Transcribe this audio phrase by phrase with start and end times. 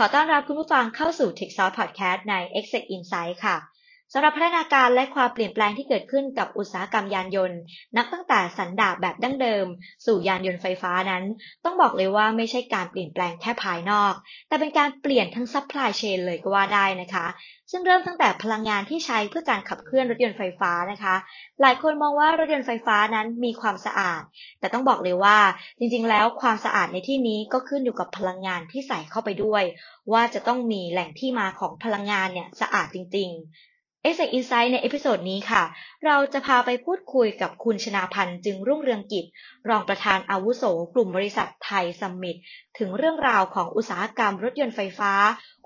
[0.00, 3.56] ขอต้อนรับคุณผู้ฟังเข้าสู่ Techsauce Podcast ใน Exec Insight ค่ะ
[4.12, 7.58] สำหรับพัฒนาการและความเปลี่ยนแปลงที่เกิดขึ้นกับอุตสาหกรรมยานยนต์
[7.96, 9.66] นับตั้งแต่สันดาปแบบดั้งเดิม
[10.06, 11.24] สู่ยานยนต์ไฟฟ้านั้น
[11.64, 14.14] ต้องบอกเลยว่าไม่ใช่การเปลี่ยนแปลงแค่ภายนอก
[14.48, 17.26] แต่เป็นการเปลี่ยนทั้ง supply chain เลยก็ว่าได้นะคะ
[17.70, 21.14] ซึ่งเริ่มตั้งแต่พลังงานที่ใช้เพื่อการขับเคลื่อนรถยนต์ไฟฟ้านะคะ
[21.60, 24.22] หลายคนมองว่ารถยนต์ไฟฟ้านั้นมีความสะอาด
[24.60, 25.38] แต่ต้องบอกเลยว่า
[25.78, 29.62] จริงๆ แล้วความสะอาดในที่นี้ก็ขึ้นอยู่กับพลังงานที่ใส่เข้าไปด้วย
[30.12, 33.40] ว่าจะต้องมีแหล่งที่มาของพลังงานเนี่ยสะอาดจริง ๆ
[34.08, 35.62] e x e c Insight ใน episode นี้ค่ะ
[36.06, 39.24] เราจะพาไปพูดคุยกับคุณชนาพรรณจึงรุ่งเรืองกิจ
[39.68, 40.64] รองประธานอาวุโส
[40.94, 42.36] กลุ่มบริษัทไทยซัมมิต
[42.78, 45.12] ถึงเรื่องราวของอุตสาหกรรมรถยนต์ไฟฟ้า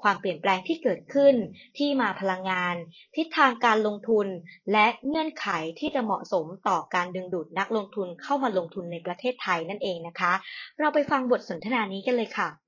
[0.02, 1.34] ความเปลี่ยนแปลงที่เกิดขึ้น
[1.78, 2.76] ที่มาพลังงาน
[3.16, 4.26] ทิศทางการลงทุน
[4.72, 5.46] และเงื่อนไข
[5.78, 10.32] ที่จะเหมาะสมต่อการดึงดูดนักลงทุนเข้ามาลงทุนในประเทศไทยนั่นเองนะคะ
[10.78, 12.61] เราไปฟังบทสนทนานี้กันเลยค่ะ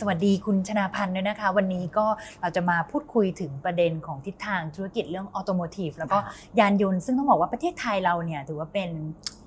[0.00, 2.06] สวัสดีคุณชนาพันธ์ด้วยนะคะ วันนี้ก็
[2.40, 6.18] เราจะมาพูดคุยถึงประเด็นของทิศทางธุรกิจเรื่องออโตโมทีฟแล้วก็
[6.58, 8.90] ยานยนต์ซึ่งต้องบอกว่าประเทศไทยเราเนี่ยถือว่าเป็น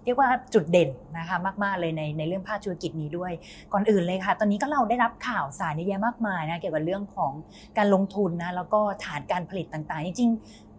[0.06, 3.32] เรียกว่าจุดเด่นนะคะมาก ๆ เลยในในเรื่องภาคธุรกิจนี้ด้วย
[3.74, 7.32] ก่อนอื่นเลยค่ะ ตอนนี้ก็เราได้รับข่าวสารเยอะแยะมากมายนะเกี่ยวกับเรื่องของ
[7.78, 10.32] การลงทุนนะแล้วก็ฐานการผลิตต่างๆ จริง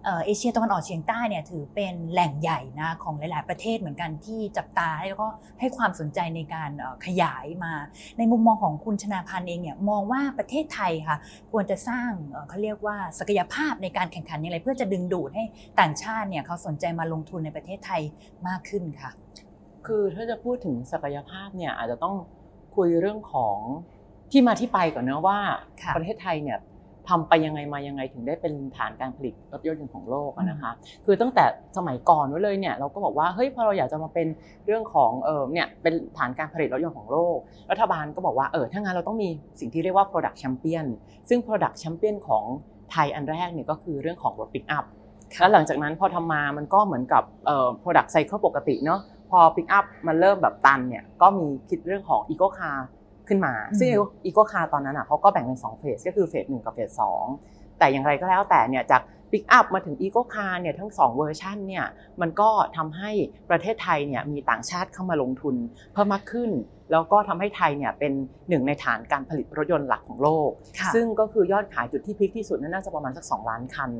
[0.04, 5.28] เอเชียตะวันออกเฉียงใต้เนี่ยถือเป็นแหล่งใหญ่นะของหลาย ๆ ประเทศเหมือนกันที่จับตาแล้วก็
[5.60, 6.70] ให้ความสนใจในการ
[7.06, 7.72] ขยายมา
[8.19, 11.16] ในมุมมองของคุณชนาพันธ์เองเนี่ยมองว่าประเทศไทยค่ะ
[11.52, 12.10] ควรจะสร้าง
[12.48, 15.44] เขาเรียกว่าศักยภาพในการแข่งขันอย่างไร เพื่อจะดึงดูดให้
[15.80, 18.02] ต่างชาติเนี่ยเขาสนใจมาลงทุนในประเทศไทย
[18.48, 19.10] มากขึ้นค่ะ
[19.86, 22.16] คือถ้าจะพูดถึงศักยภาพเนี่ยอาจจะต้อง
[22.76, 23.58] คุยเรื่องของ
[24.32, 25.38] ที่มาที่ไปก่อนนะว่า
[25.96, 26.58] ประเทศไทยเนี่ย
[27.10, 30.71] ทำไปยังไงมายังไงถึงได้เป็นฐานการผลิตรถยนต์ของโลกนะคะ
[31.06, 31.44] คือตั้งแต่
[31.76, 34.26] สมัยก่อนนู้เลยเนี่ยเราก็บอกว่าเฮ้ยพอเราอยากจะมาเป็น
[34.66, 37.37] เรื่องของเออเนี่ยเป็นฐานการผลิตรถยนต์ของโลก
[37.70, 39.28] รัฐบาลก็บอกว่าเออถ้างั้นเราต้องมี
[39.60, 40.87] สิ่งที่เรียกว่า product champion
[41.28, 42.44] ซึ่ง product champion ของ
[42.91, 44.84] ไทยอันแรกเนี่ยก็คือเรื่องของรถปิกอัพ
[45.41, 49.00] แล้วหลังจากนั้นพอทำมามันก็เหมือนกับเอ่อ product cycle ปกติเนาะ
[49.31, 52.78] พอปิกอัพมันเริ่มแบบตันเนี่ยก็มีคิดเรื่องของ eco car
[53.30, 53.88] ขึ้นมา ซึ่ง
[54.25, 57.24] eco car ตอนนั้นอะเขาก็แบ่งเป็น2 phase ก็คือ phase หนึ่งกับ phase สอง
[57.78, 59.02] แต่อย่างไรก็แล้วแต่เนี่ยจาก
[59.32, 61.86] ปิกอัพมาถึง eco car เนี่ยทั้ง 2 เวอร์ชันเนี่ย
[62.20, 63.10] มันก็ทำให้
[63.50, 65.54] ประเทศไทยเนี่ยมีต่างชาติเข้ามาลงทุน
[65.92, 66.50] เพิ่มมากขึ้น
[66.92, 68.12] แล้วก็ทำให้ไทยเนี่ยเป็น
[68.48, 70.50] หนึ่งในฐานการผลิตรถยนต์หลักของโลก
[70.94, 73.90] ซึ่งก็คือยอดขายจุดที่ peak ที่สุดน่าจะประมาณสัก 2 ล้านคัน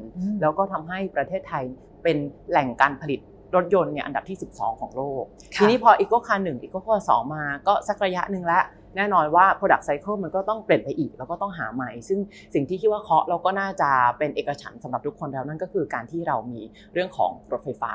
[0.41, 1.65] แล้วก็ทำให้ประเทศไทย
[2.03, 2.17] เป็น
[2.51, 3.21] แหล่งการผลิต
[3.57, 5.23] รถยนต์เนี่ยอันดับที่ 12 ของโลก
[5.55, 8.65] ทีนี้พอ eco car หนึ่ง eco car สองมาก็สักระยะหนึ่งแล้ว
[8.97, 12.19] แน่นอนว่า product cycle มันก็ต้องเปลี่ยนไปอีก แล้วก็ต้องหาใหม่ ซึ่ง
[12.55, 16.61] สิ่งที่คิดว่าเคาะเราก็น่าจะเป็นเอกฉันท์สำหรับทุกคนแล้วนั่นก็คือการที่เรามี
[16.93, 17.93] เรื่องของรถไฟฟ้า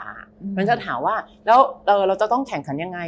[0.58, 1.60] มันจะถามว่าแล้ว
[2.08, 3.00] เราจะต้องแข่งขันยังไง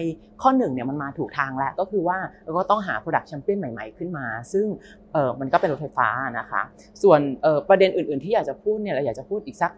[0.42, 4.66] ข้อหนึ่งเนี่ยมันมาถูกทางแล้วก็คือว่าเราก็ต้องหา product champion ใหม่ ๆ ขึ้นมา ซึ่ง
[5.14, 6.10] เออมันก็เป็นรถไฟฟ้า
[6.40, 6.62] นะคะ
[7.04, 7.20] ส่วน
[7.70, 9.72] ประเด็นอื่น ๆ ที่อยากจะพูดเนี่ยเราอยากจะพูดอีกสัก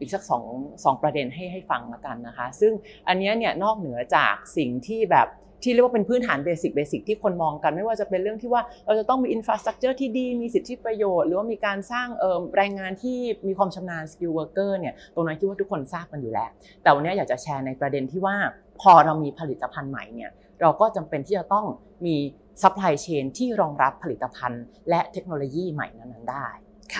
[0.00, 0.44] อีกสักสอง
[0.84, 2.72] สองประเด็นให้ให้ฟังละกันนะคะ ซึ่ง
[3.08, 5.28] อันนี้เนี่ยนอกเหนือจากสิ่งที่แบบ
[5.64, 12.08] ที่เรียกว่าเป็นพื้นฐาน basic basic ที่คนมองกัน ไม่ว่าจะเป็นเรื่องที่ว่าเราจะต้องมี infrastructure ที่ดีมีสิทธิประโยชน์ หรือว่ามีการสร้าง
[12.56, 16.48] แรงงานที่มีความชำนาญ skilled worker เนี่ยตรงนั้นคิดว่าทุกคนทราบกันอยู่แล้ว
[16.82, 18.36] แต่วันนี้อยากจะแชร์ในประเด็นที่ว่า
[18.80, 20.30] พอเรามีผลิตภัณฑ์ใหม่เนี่ย
[20.60, 21.66] เราก็จำเป็นที่จะต้อง
[22.06, 22.16] มี
[22.62, 26.48] supply chain ที่รองรับผลิตภัณฑ์ และเทคโนโลยีใหม่นั้นๆได้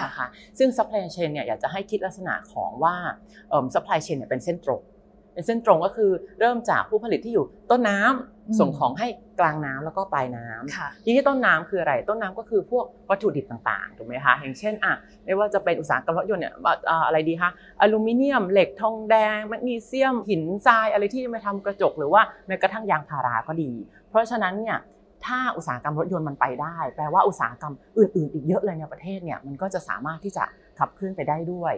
[0.05, 0.27] นะคะ
[0.59, 2.97] ซึ่ง supply chain เนี่ยอยากจะให้คิดลักษณะของว่า
[3.75, 4.83] supply chain เนี่ยเป็นเส้นตรง
[5.35, 6.11] เป็นเส้นตรงก็คือ
[6.41, 9.09] เริ่มจากผู้ผลิตที่อยู่ต้นน้ำส่งของให้
[9.41, 14.95] กลางน้ำแล้วก็ปลายน้ำที่ที่ต้นน้ำคืออะไร ต้นน้ำก็คือพวกวัตถุดิบต่างๆ ถูกไหมคะ อย่างเช่นอะ
[15.25, 16.55] ไม่ว่าจะเป็นอุตสาหกรรมรถยนต์เนี่ย
[17.07, 17.51] อะไรดีคะ
[17.81, 23.73] อลูมิเนียม เหล็ก ทองแดง แมกนีเซียม หินทราย อะไรที่มาทำกระจก หรือว่าแม้กระทั่งยางพาราก็ดี
[24.11, 24.79] เพราะฉะนั้นเนี่ย
[25.27, 30.45] ถ้าอุตสาหกรรมรถยนต์มันไปได้ แปลว่าอุตสาหกรรมอื่น ๆ อีกเยอะเลยในประเทศเนี่ย มันก็จะสามารถที่จะ
[30.79, 31.75] ขับเคลื่อนไปได้ด้วย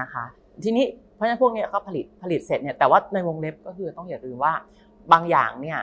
[0.00, 0.24] นะคะ
[0.64, 4.52] ทีนี้เพราะฉะนั้นพวกนี้ก็ผลิตผลิตเสร็จเนี่ยแต่ว่าในวงเล็บก็คือต้องอย่าลืมว่า
[5.12, 5.78] บางอย่างเนี่ย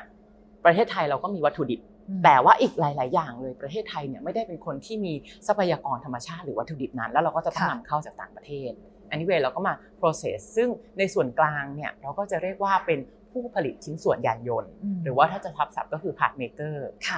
[0.66, 1.80] ประเทศไทยเราก็มีวัตถุดิบ
[2.24, 5.14] แต่ว่าอีกหลาย ๆ อย่างเลยประเทศไทยเนี่ยไม่ได้เป็นคนที่มี
[5.48, 8.72] ทรัพยากรธรรมชาติหรือวัตถุดิบนั้น แล้วเราก็จะต้องนำเข้าจากต่างประเทศ
[9.10, 13.00] อันนี้เวเราก็มา process ซึ่งในส่วนกลางเนี่ยเราก็จะเรียกว่าเป็น
[13.32, 14.72] ผู้ผลิตชิ้นส่วนยานยนต์
[15.04, 16.76] หรือว่าถ้าจะทับศัพท์ก็คือ part maker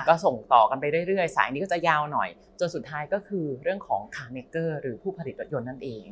[0.07, 2.29] ก็ส่งต่อกันไปเรื่อยๆ สายนี้ก็จะยาวหน่อย
[2.59, 6.06] จนสุดท้ายก็คือเรื่องของ car maker หรือผู้ผลิตรถยนต์นั่นเอง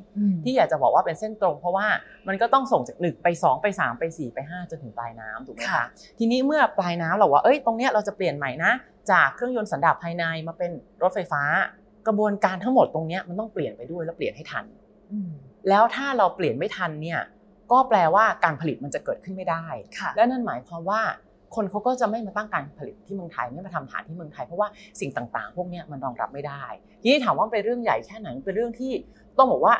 [0.43, 1.87] ที่อยากจะบอกว่าเป็นเส้นตรง เพราะว่า
[2.27, 5.85] มันก็ต้องส่งจาก1ไป 2 ไป 3 ไป 4 ไป 5 จนถึงปลายน้ำถูกไหมคะ
[6.19, 8.71] ทีนี้เมื่อปลายน้ำเราว่าเอ้ยตรงเนี้ยเราจะเปลี่ยนใหม่นะ
[9.11, 10.71] จากเครื่องยนต์สันดาปภายในมาเป็น
[11.03, 11.43] รถไฟฟ้า
[12.07, 14.65] กระบวนการทั้งหมดตรงเนี้ยมันต้องเปลี่ยนไปด้วยแล้วเปลี่ยนให้ทัน
[15.69, 17.19] แล้วถ้าเราเปลี่ยนไม่ทันเนี่ย
[17.71, 19.65] ก็แปลว่าการผลิตมันจะเกิดขึ้นไม่ได้
[20.15, 21.01] และนั่นหมายความว่า
[21.55, 24.67] คนเขาก็จะไม่มาตั้งการผลิตที่เมืองไทยไม่มาทำฐานที่เมืองไทยเพราะว่า
[24.99, 26.63] สิ่งต่างๆ พวกนี้มันรองรับไม่ได้
[27.01, 28.91] ทีนี้ถามว่าเป็นเรื่องใหญ่แค่ไหนเป็นเรื่องที่
[29.37, 29.75] ต้องบอกว่า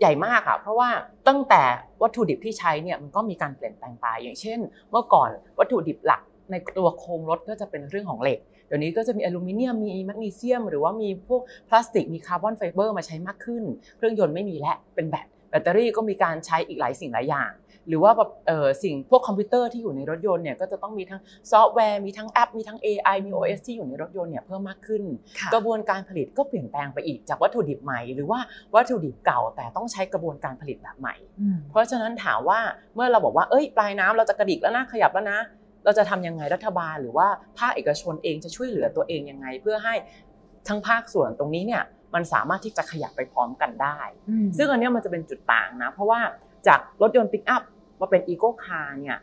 [0.00, 0.88] ใหญ่มากค่ะเพราะว่า
[1.28, 1.62] ตั้งแต่
[2.02, 4.58] วัตถุดิบที่ใช้เนี่ยมันก็มีการเปลี่ยนแปลงไปอย่างเช่น
[4.90, 5.28] เมื่อก่อน
[5.58, 13.64] วัตถุดิบหลักในตัวโครงรถก็จะเป็นเรื่องของเหล็ก เดี๋ยวนี้ก็จะมีอลูมิเนียม มีแมกนีเซียม หรือว่ามีพวกพลาสติก มีคาร์บอนไฟเบอร์มาใช้มากขึ้น
[13.96, 17.52] เครื่องยนต์ไม่มีละ เป็นแบตแบ ตเตอรี่ก็มีการใช้อีกหลายสิ่งหลายอย่าง
[17.88, 18.30] หรือว่าแบบ
[18.82, 21.20] สิ่งพวกคอมพิวเตอร์ที่อยู่ในรถยนต์เนี่ยก็จะต้องมีทั้ง
[21.50, 25.02] ซอฟต์แวร์มีทั้งแอป มีทั้ง AI มี OS ที่อยู่ในรถยนต์เนี่ยเพิ่มมากขึ้น
[25.54, 28.40] กระบวนการผลิตก็เปลี่ยนแปลงไปอีกจากวัตถุดิบใหม่ หรือว่า
[28.74, 31.14] วัตถุดิบเก่าแต่ต้องใช้กระบวนการผลิตแบบใหม่
[31.70, 32.60] เพราะฉะนั้นถามว่า
[32.94, 35.38] เมื่อเราบอกว่าเอ้ยปลายน้ำเราจะกระดิกแล้วนะขยับแล้วนะ
[35.84, 37.28] เราจะทำยังไงรัฐบาลหรือว่า
[37.58, 39.94] ภาคเอกชนเองจะช่วยเหลือตัวเองยังไง เพื่อให้
[40.68, 41.82] ทั้งภาคส่วนตรงนี้เนี่ย
[42.14, 43.98] มันสามารถที่จะขยับไปพร้อมกันได้
[44.56, 46.20] ซึ่งอันนี้มันจะเป็นจุดต่างนะ เพราะว่า
[46.66, 47.62] จากรถยนต์ปิกอัพ
[48.00, 49.18] มาเป็น eco car เนี่ย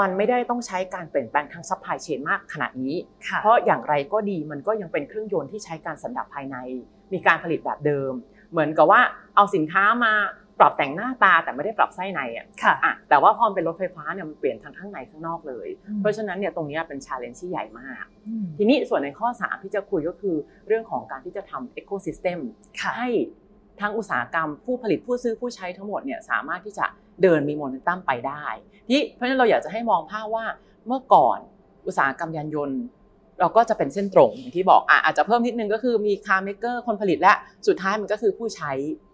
[0.00, 2.94] มันไม่ได้ต้องใช้การเปลี่ยนแปลงทาง supply chain มากขนาดนี้
[3.42, 6.56] เพราะอย่างไรก็ดีมันก็ยังเป็นเครื่องยนต์ที่ใช้การสันดาปภายใน
[7.12, 8.12] มีการผลิตแบบเดิม
[8.50, 9.00] เหมือนกับว่า
[9.36, 10.12] เอาสินค้ามา
[10.60, 15.68] ปรับแต่งหน้าตาแต่ไม่ได้ปรับไส้ในอะค่ะแต่ว่าพอเป็นรถไฟฟ้าเนี่ยมันเปลี่ยนทั้งข้างในข้างนอกเลย
[16.00, 18.04] เพราะฉะนั้นเนี่ยตรงนี้เป็น challenge ที่ใหญ่มาก
[18.58, 20.36] ทีนี้ส่วนในข้อ 3 ที่จะคุยก็คือ
[20.66, 22.38] เรื่องของการที่จะทำ ecosystem
[22.96, 23.08] ให้
[23.80, 26.86] ทั้งอุตสาหกรรมผู้ผลิตผู้ซื้อผู้ใช้ทั้งหมดเนี่ยสามารถที่จะ
[27.22, 28.44] เดินมีโมเมนตัมไปได้
[28.88, 30.44] ที่เพราะฉะนั้นเราอยากจะให้มองภาพว่า
[30.86, 31.38] เมื่อก่อน
[31.86, 32.80] อุตสาหกรรมยานยนต์
[33.40, 37.32] เราก็จะเป็นเส้นตรงอย่างที่บอกอาจจะเพิ่มนิดนึงก็คือมี car maker คนผลิตและ
[37.66, 38.72] สุดท้ายมันก็คือผู้ใช้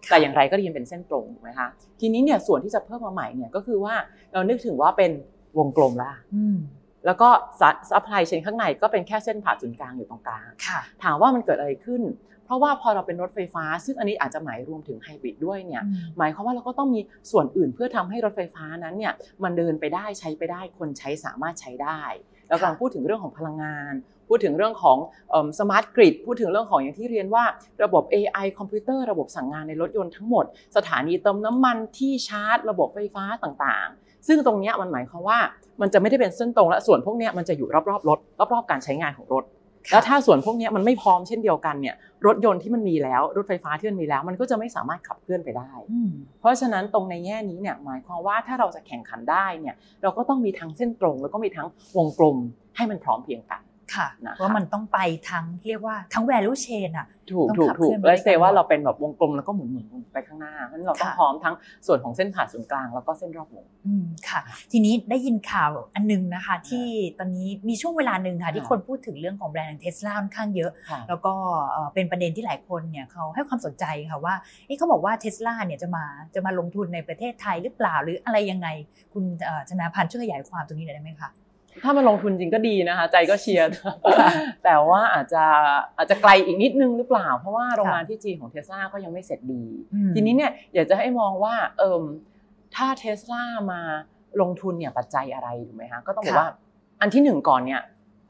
[0.09, 1.69] แต่อย่างไรก็ยังเป็นเส้นตรงถูกไหมคะ
[1.99, 3.95] ทีนี้เนี่ยส่วนที่จะเพิ่มมาใหม่เนี่ยก็คือว่า
[4.33, 5.11] เรานึกถึงว่าเป็น
[5.57, 6.11] วงกลมละ
[7.05, 7.29] แล้วก็
[7.91, 10.49] supply chain ข้างในก็เป็นแค่เส้นผ่าศูนย์กลางอยู่ตรงกลาง
[11.03, 12.01] ถามว่ามันเกิดอะไรขึ้น
[12.45, 15.83] เพราะว่าพอเราเป็นรถไฟฟ้า ซึ่งอันนี้อาจจะหมายรวมถึงไฮบริดด้วยเนี่ย
[16.17, 17.01] หมายความว่าเราก็ต้องมี
[17.31, 19.13] ส่วนอื่นเพื่อทำให้รถไฟฟ้านั้นเนี่ย
[19.43, 22.01] มันเดินไปได้ใช้ไปได้คนใช้สามารถใช้ได้
[22.47, 23.93] แล้วกำลังพูดถึงเรื่องของพลังงาน
[24.27, 24.97] พูดถึงเรื่องของ
[25.59, 27.43] smart grid พูดถึงเรื่องของอย่างที่เรียนว่า
[27.83, 30.45] ระบบ AI คอมพิวเตอร์ระบบสั่งงานในรถยนต์ทั้งหมด
[30.75, 35.39] สถานีเติมน้ำมันที่ชาร์จ ระบบไฟฟ้าต่างๆ ซึ่งตรงนี้มันหมายความว่า
[35.81, 38.19] มันจะไม่ได้เป็นเส้นตรงและส่วนพวกนี้มันจะอยู่รอบๆรถ
[38.53, 39.45] รอบๆการใช้งานของรถ
[39.91, 41.95] แล้วถ้าส่วนพวกนี้มันไม่พร้อมเช่นเดียวกันเนี่ย
[42.25, 45.71] รถยนต์ที่มันมีแล้วรถไฟฟ้าที่มันมีแล้ว มันก็จะไม่สามารถขับเคลื่อนไปได้
[46.39, 52.37] เพราะฉะนั้นตรงในแง่นี้เนี่ยหมายความว่าถ้าเราจะแข่งขันได้เนี่ยเราก็ต้องมีทั้งเส้นตรง แล้วก็มีทั้งวงกลม
[52.75, 53.61] ให้มันพร้อมเพียงกัน
[53.95, 54.07] ค่ะ
[54.41, 54.99] ว่ามันต้องไป
[55.29, 61.55] ทั้งเรียกว่าทั้ง value chain อะถูกถูกถูกแล้วเซว่าเราเป็นแบบวงกลมแล้วก็หมุนหมุนไปข้างหน้าเพราะฉะนั้นเราต้องพร้อมทั้ง
[61.87, 63.65] ส่วนของเส้นผ่านศูนย์กลางแล้วก็เส้นรอบวง
[64.29, 64.39] ค่ะ
[64.71, 66.85] ทีนี้ได้ยินข่าวอันนึงนะคะ ที่
[67.19, 70.71] ตอนนี้มีช่วงเวลาหนึ่งค่ะ ที่คนพูดถึงเรื่องของแบรนด์เทสลาค่อนข้างเยอะ
[71.09, 71.33] แล้วก็
[71.93, 74.35] เป็นประเด็นที่หลายคนเนี่ยเขาให้ความสนใจค่ะว่า
[74.77, 78.67] เขาบอกว่าเทสลาเนี่ยจะมาจะมาลงทุนในประเทศไทยหรือเปล่าหรืออะไรยังไง
[79.13, 79.23] คุณ
[79.69, 81.29] ชนะพันธ์ช่วยขยายความตรงนี้หน่อยได้ไหมคะ
[81.83, 83.67] ถ้ามันลงทุนจริงก็ดีนะคะ ใจก็เชียร์
[84.63, 85.43] แต่ว่าอาจจะ
[85.97, 89.63] อาจจะไกลอีกนิดนึงหรือเปล่า เพราะว่าโรงงานที่จีนของเทสลาก็ยังไม่เสร็จดี
[90.15, 92.03] ทีนี้เนี่ยอยากจะให้มองว่าเอิม
[92.75, 93.81] ถ้าเทสลามา
[94.41, 96.49] ลงทุนเนี่ยปัจจัยอะไรถูกไหมคะก็ต้องบอกว่า
[97.01, 97.81] อันที่หนึ่งก่อนเนี่ย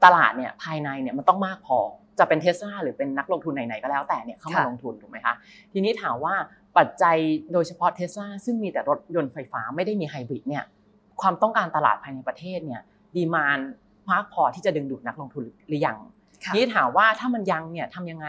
[0.04, 1.78] ตลาดเนี่ยภายในเนี่ยมันต้องมากพอ
[2.18, 5.34] จะเป็นเทสลาหรือเป็นนักลงทุนไหนๆก็แล้วแต่เนี่ยเข้ามาลงทุนถูกไหมคะ
[5.72, 6.34] ทีนี้ถามว่า
[6.78, 7.16] ปัจจัย
[7.52, 10.64] โดยเฉพาะเทสลาซึ่งมีแต่รถยนต์ไฟฟ้าไม่ได้มีไฮบริดเนี่ย
[11.20, 12.82] ความต้องการตลาดภายในประเทศเนี่ย
[13.16, 13.58] ดีมาน
[14.10, 15.98] มากพอที่จะดึงดูดนักลงทุนหรือยัง
[16.54, 18.26] นี่ถามว่าถ้ามันยังเนี่ยทำยังไง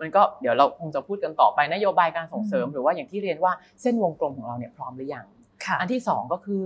[0.00, 5.26] มันก็เดี๋ยวเราคงจะพูดกันต่อไปนโยบายการส่งเสริม หรือว่าอย่างที่เรียนว่าเส้นวงกลมของเราเนี่ยพร้อมหรือยัง
[5.80, 6.64] อันที่ 2 ก็คือ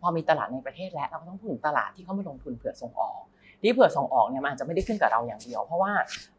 [0.00, 3.18] พอมีตลาดในประเทศแล้วเราก็ต้องพูดถึงตลาดที่เขามาลงทุนเผื่อส่งออก
[3.62, 5.92] ที่เผื่อส่งออกเนี่ยมันอาจจะไม่ได้ขึ้นกับเราอย่างเดียว เพราะว่า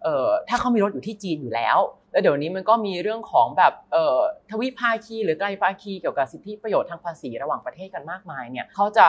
[0.03, 1.77] เอ่อถ้าเขามีรถอยู่ที่จีนอยู่แล้ว
[2.11, 4.19] แล้วเดี๋ยวนี้มันก็มีเรื่องของแบบเอ่อ
[4.51, 9.05] ทวิภาคี หรือไกลภาคีเกี่ยวกับสิทธิประโยชน์ทางภาษีระหว่างประเทศกันมากมายเนี่ยเขาจะ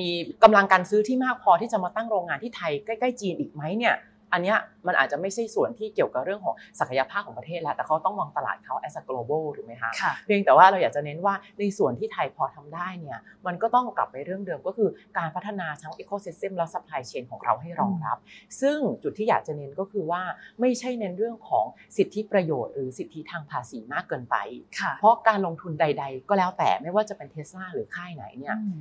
[0.00, 0.10] มี
[0.42, 3.94] กำลังการซื้อที่มากพอที่จะมาตั้งโรงงานที่ไทยใกล้ ๆ จีนอีกไหมเนี่ย
[4.32, 18.18] อันเนี้ยมันอาจจะไม่ใช่ส่วนที่เกี่ยวกับเรื่องของศักยภาพของประเทศแล้วแต่เขาต้องมองตลาดเขา as a global ถูกไหมคะค่ะเพียงแต่ว่าเราอยากจะเน้นว่าในส่วนที่ไทยพอทำได้เนี่ยมันก็ต้องกลับไปเรื่องเดิมก็คือการพัฒนาทั้ง ecosystem และ supply chain ของเราให้รองรับ
[18.60, 20.22] ซึ่งจุดที่อยากจะเน้นก็คือว่า
[20.60, 24.36] ไม่ใช่เน้นเรื่องของสิทธิประโยชน์ หรือสิทธิทางภาษีมากเกินไป
[24.80, 28.80] ค่ะเพราะการลงทุนใด ๆ ก็แล้วแต่ไม่ว่าจะเป็นเทสลาหรือค่ายไหนเนี่ยอืม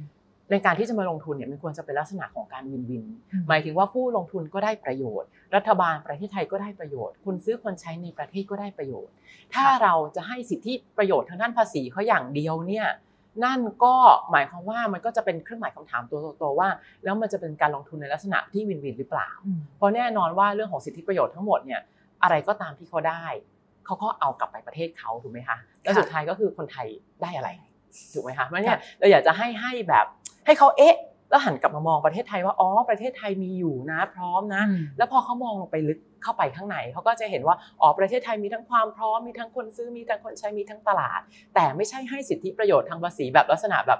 [0.51, 9.13] ในการที่จะมาลงทุนเนี่ยมันควรจะเป็นลักษณะของการวินวินอืมหมายถึงว่าผู้ลงทุนก็ได้ประโยชน์ รัฐบาลประเทศไทยก็ได้ประโยชน์ คนซื้อคนใช้ในประเทศก็ได้ประโยชน์
[9.53, 12.87] ถ้าเราจะให้สิทธิประโยชน์ทางด้านภาษีเขาอย่างเดียวเนี่ย
[13.45, 13.95] นั่นก็
[14.31, 16.69] หมายความว่ามันก็จะเป็นเครื่องหมายคำถามตัวโตๆว่า
[17.03, 21.81] แล้วมันจะเป็นการลงทุนในลักษณะที่วินวินหรือเปล่าอืมเพราะแน่นอนว่าเรื่องของสิทธิประโยชน์ทั้งหมดเนี่ย
[22.23, 23.25] อะไรก็ตามที่เขาได้
[23.85, 26.87] เขาก็เอากลับไปประเทศเขาถูกไหมคะแล้วสุดท้ายก็คือคนไทย
[27.21, 27.49] ได้อะไร
[28.13, 30.05] ถูกไหมคะเพราะเนี่ยเราอยากจะให้ให้แบบ
[30.45, 30.95] ให้เขาเอ๊ะ
[31.29, 41.19] แล้วหันกลับมามองประเทศไทยว่าอ๋อประเทศไทยมีอยู่นะ พร้อมนะอืมแล้วพอเขามองลงไปลึกเข้าไปข้างในเขาก็จะเห็นว่าอ๋อประเทศไทยมีทั้งความพร้อมมีทั้งคนซื้อมีทั้งคนใช้มีทั้งตลาด
[41.55, 43.99] แต่ไม่ใช่ให้สิทธิประโยชน์ทางภาษีแบบลักษณะแบบ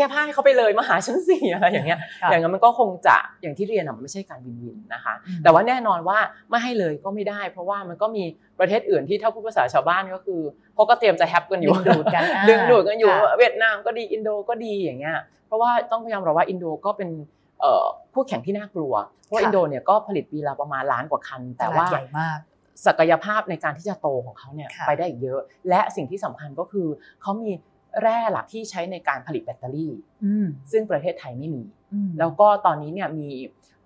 [0.00, 6.18] แก้ผ้าให้เขาไปเลยมาหาฉันสิอะไรอย่างเงี้ยค่ะอย่างนั้นมันก็คงจะอย่างที่เรียนอะมันไม่ใช่การวินวินนะคะอืมแต่ว่าแน่นอนว่า
[6.50, 8.24] ไม่ให้เลยก็ไม่ได้ เพราะว่ามันก็มี
[8.58, 10.40] ประเทศอื่นที่ถ้าพูดภาษาชาวบ้านก็คือ
[10.74, 17.08] เขาก็เตรียมจะแฮปกันอยู่ดึงดูดกันอ่าดึงดูดกันอยู่ค่ะเวียดนามก็ดีอินโดก็ดีอย่างเงี้ย เพราะว่าต้องพยายามบอกว่าอินโดก็เป็น
[17.60, 22.38] เอ่อผู้แข่งที่น่ากลัว เพราะว่าค่ะอินโดเนี่ยก็ผลิตปีละประมาณล้านกว่าคัน แต่ตลาว่าดใหญ่มาก
[22.86, 26.86] ศักยภาพในการที่จะโตของเขาเนี่ยค่ะไปได้อีกเยอะ และสิ่งที่สำคัญก็คือ
[27.22, 27.50] เขามี
[28.02, 29.92] แร่หลักที่ใช้ในการผลิตแบตเตอรี่
[30.24, 33.28] อืมซึ่งประเทศไทยไม่มีอืมแล้วก็ตอนนี้เนี่ยมี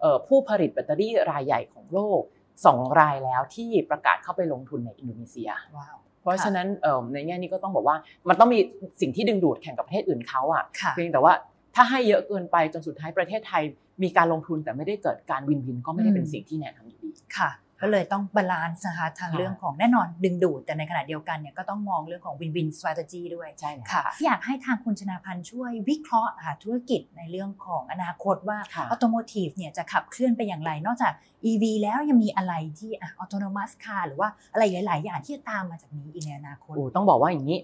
[0.00, 2.20] เอ่อผู้ผลิตแบตเตอรี่รายใหญ่ของโลก
[2.66, 7.96] สองรายแล้วที่ประกาศเข้าไปลงทุนในอินโดนีเซียว้าวเพราะฉะนั้นเอ่อในแง่นี้ก็ต้องบอกว่า
[8.28, 8.58] มันต้องมี
[9.00, 11.32] สิ่งที่ดึงดูดแข่งกับประเทศอื่นเขาอะค่ะเพียงแต่ว่า
[11.74, 13.62] ถ้าให้เยอะเกินไปจนสุดท้ายประเทศไทย
[14.02, 17.50] มีการลงทุนแต่ไม่ได้เกิดการ win-win ก็ไม่ได้เป็นอืมสิ่งที่แนะนำอยู่ดีค่ะ
[17.80, 31.12] ก็เลยต้อง balance นะคะทางค่ะเรื่องของแน่นอนดึงดูด แต่ในขณะเดียวกันเนี่ยก็ต้องมองเรื่องของวินวิน strategy ด้วยใช่แล้วค่ะ อยากให้ทางคุณชนาพันธ์ช่วยวิเคราะห์หาธุรกิจในเรื่องของอนาคตว่าค่ะ automotive เนี่ยจะขับเคลื่อนไปอย่างไร นอกจาก
[31.50, 37.58] EV แล้วยังมีอะไรที่อะ autonomous car หรือว่าอะไรหลาย ๆ อย่างที่จะตามมาจากนี้อีกในอนาคตโอ้ต้องบอกว่าอย่างนี้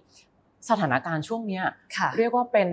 [0.71, 1.65] สถานการณ์ช่วงเนี้ย
[1.97, 2.69] ค่ะเรียกว่าเป็น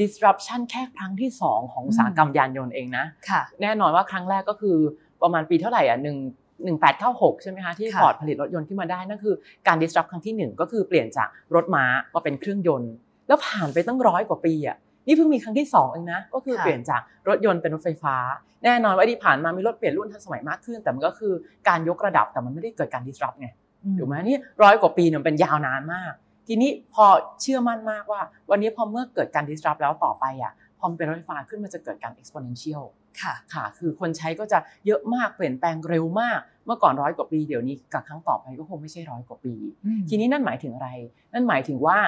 [0.00, 4.76] disruption แค่ครั้งที่ 2 ของอุตสาหกรรมยานยนต์เองนะค่ะแน่นอนว่าครั้งแรกก็คือ
[5.22, 6.16] ประมาณปีเท่าไหร่อะหนึ่ง
[6.64, 9.34] หนึ่งแปดเก้าหกใช่ไหมคะที่ค่ะฟอร์ดผลิตรถยนต์ขึ้นมาได้นั่นคือ
[9.66, 12.92] การ disrupt ครั้งที่หนึ่งก็คือเปลี่ยนจากรถม้ามาเป็นเครื่องยนต์
[13.28, 14.76] แล้วผ่านไปตั้งร้อยกว่าปีอะ
[15.06, 18.16] นี่เพิ่งมีครั้งที่สองเองนะก็คือค่ะเปลี่ยนจากรถยนต์เป็นรถไฟฟ้า
[18.64, 21.32] แน่นอนว่าที่ผ่านมามีรถเปลี่ยนรุ่นทันสมัยมากขึ้น แต่มันก็คือ
[21.68, 23.48] การยกระดับแต่มันไม่ได้เกิดการ disrupt ไง
[23.84, 26.12] อืมถูกไหมนี่ร้อยกว่าปีเนี่ยมันเป็นยาวนานมาก
[26.48, 27.06] ทีนี้พอ
[27.42, 30.52] เชื่อมั่นมากว่า วันนี้พอเมื่อเกิดการ disrupt แล้วต่อไปอะ
[30.82, 32.84] พอมันเป็นรถไฟฟ้าขึ้นมันจะเกิดการ exponential
[33.22, 40.88] ค่ะค่ะ คือคนใช้ก็จะเยอะมากเปลี่ยนแปลงเร็วมาก เมื่อก่อนร้อยกว่าปี เดี๋ยวนี้กับครั้งต่อไปก็คงไม่ใช่ร้อยกว่าปีอืมทีนี้นั่นหมายถึงอะไร
[41.32, 41.98] นั่นหมายถึงว่า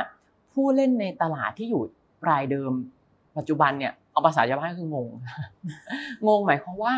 [0.52, 1.82] ผู้เล่นในตลาดที่อยู่
[2.30, 2.72] รายเดิม
[3.36, 5.08] ปัจจุบันเนี่ยเอาภาษาชาวบ้านคืองง
[6.26, 6.94] งงหมายความว่า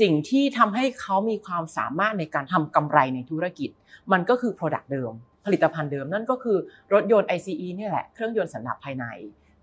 [0.00, 3.70] สิ่งที่ทำให้เขามีความสามารถในการทำกำไรในธุรกิจ
[4.12, 5.12] มันก็คือ Product เดิม
[5.46, 6.58] ผลิตภัณฑ์เดิมนั่นก็คือ
[6.92, 9.04] รถยนต์ ICE เนี่ยแหละเครื่องยนต์สันดาปภายใน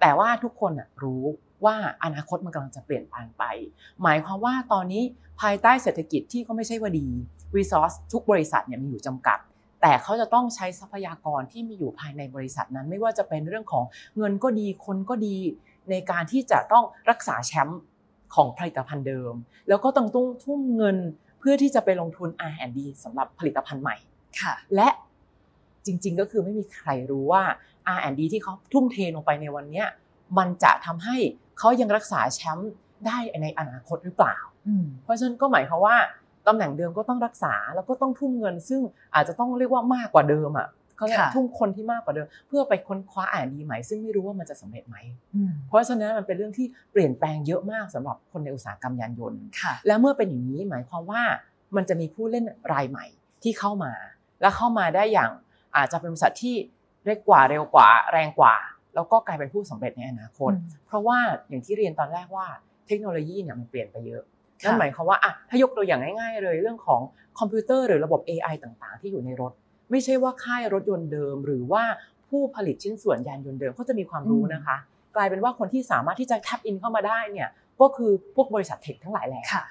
[0.01, 1.23] แต่ว่าทุกคนน่ะรู้
[1.65, 3.43] ว่าอนาคตมันกำลังจะเปลี่ยนแปลงไป
[4.03, 5.03] หมายความว่าตอนนี้
[5.41, 7.07] ภายใต้เศรษฐกิจที่ก็ไม่ใช่ว่าดี
[7.57, 9.39] resource ทุกบริษัทเนี่ยมีอยู่จำกัด
[9.81, 13.83] แต่เขาจะต้องใช้ทรัพยากรที่มีอยู่ภายในบริษัทนั้น ไม่ว่าจะเป็นเรื่องของ
[14.17, 15.35] เงินก็ดีคนก็ดี
[15.89, 17.81] ในการที่จะต้องรักษาแชมป์
[18.35, 19.33] ของผลิตภัณฑ์เดิม
[19.67, 20.97] แล้วก็ต้องตุ้งทุ่มเงิน
[21.39, 23.95] เพื่อที่จะไปลงทุน R&D สำหรับผลิตภัณฑ์ใหม่
[24.41, 24.89] ค่ะ และ
[25.85, 27.43] จริงๆก็คือไม่มีใครรู้ว่า
[27.95, 29.87] R&D ที่เขาทุ่มเทลงไปในวันเนี้ย
[30.37, 31.17] มันจะทำให้
[31.59, 32.71] เขายังรักษาแชมป์
[33.07, 35.95] ได้ในอนาคตหรือเปล่าอืมเพราะฉะนั้นก็หมายความว่า
[36.47, 38.81] ตำแหน่งเดิมก็ต้องรักษาแล้วก็ต้องทุ่มเงิน ซึ่ง
[39.15, 44.97] อาจจะต้องเรียกว่ามากกว่าเดิมอะเขาเรียกค่ะทุ่มคนที่มากกว่าเดิม เพื่อไปค้นคว้าอ่านดีใหม่ ซึ่งไม่รู้ว่ามันจะสำเร็จไหม
[45.35, 51.21] อืมเพราะฉะนั้นมันเป็นเรื่องที่เปลี่ยนแปลงเยอะมากสำหรับคนในอุตสาหกรรมยานยนต์ค่ะและเมื่อเป็นอย่างนี้หมายความว่า
[51.75, 53.05] มันจะมีผู้เล่นรายใหม่
[53.43, 53.93] ที่เข้ามา
[54.41, 55.31] และเข้ามาได้อย่าง
[55.75, 56.55] อาจจะเป็นบริษัทที่
[57.05, 58.55] เล็กกว่าเร็วกว่าแรงกว่า
[58.95, 61.17] แล้วก็กลายเป็นผู้สำเร็จในอนาคตอืมเพราะว่า
[61.49, 62.47] อย่างที่เรียนตอนแรกว่า
[62.87, 64.23] เทคโนโลยีเนี่ยมันเปลี่ยนไปเยอะ
[64.63, 67.01] ค่ะนั่นหมายความว่าอะถ้ายกตัวอย่างง่ายๆเลยเรื่องของ
[67.39, 69.51] คอมพิวเตอร์หรือระบบ AI ต่างๆ ที่อยู่ในรถ
[69.91, 71.83] ไม่ใช่ว่าค่ายรถยนต์เดิม หรือว่า
[72.29, 74.77] ผู้ผลิตชิ้นส่วนยานยนต์เดิมเขาจะมีความรู้นะคะ
[75.15, 77.49] กลายเป็นว่าคนที่สามารถที่จะ tap in เข้ามาได้เนี่ย
[77.81, 79.63] ก็คือพวกบริษัท tech ทั้งหลายแหล่ค่ะ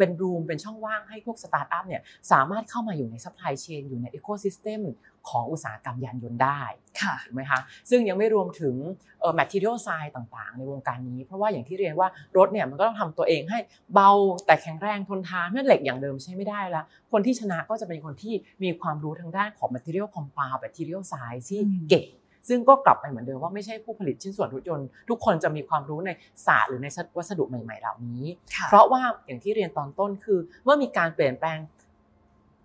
[0.00, 2.02] เป็น room เป็นช่องว่างให้พวกสตาร์ทอัพเนี่ย
[2.32, 4.80] สามารถเข้ามาอยู่ใน supply chain อยู่ใน ecosystem
[5.28, 6.62] ของอุตสาหกรรมยานยนต์ได้
[7.00, 8.74] ค่ะถูกไหมคะซึ่งยังไม่รวมถึง
[9.20, 13.58] เอ่อ material science ต่างๆ ในวงการนี้ เพราะว่าอย่างที่เรียนว่ารถเนี่ยมันก็ต้องทำตัวเองให้
[13.94, 14.10] เบา
[14.46, 22.08] แต่แข็งแรงทนทานนั่นเหล็กอย่างเดิมใช้ไม่ได้ละคนที่ชนะก็จะเป็นคนที่มีความรู้ทางด้านของ material compound material science ที่อืมเก่ง
[22.48, 26.10] ซึ่งก็กลับไปเหมือนเดิมว่าไม่ใช่ผู้ผลิตชิ้นส่วนรถยนต์ทุกคนจะมีความรู้ใน
[26.46, 31.58] ศาสตร์หรือในวัสดุใหม่ ๆ เหล่านี้ค่ะเพราะว่าอย่างที่เรียนตอนต้นคือ เมื่อมีการเปลี่ยนแปลง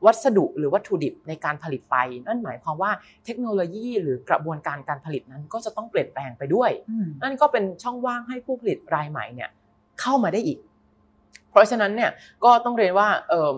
[0.05, 1.95] วัสดุหรือวัตถุดิบในการผลิตไป
[2.27, 2.91] นั่นหมายความว่า
[3.25, 9.49] เทคโนโลยีหรือกระบวนการการผลิตนั้นก็จะต้องเปลี่ยนแปลงไปด้วยอืมนั่นก็เป็นช่องว่างให้ผู้ผลิตรายใหม่เนี่ย
[10.01, 10.59] เข้ามาได้อีก
[11.51, 12.11] เพราะฉะนั้นเนี่ย
[12.43, 13.53] ก็ต้องเรียนว่าเออ